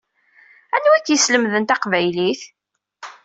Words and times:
Anwa 0.75 0.95
i 0.97 1.01
k-yeslemden 1.05 1.63
taqbaylit? 1.65 2.41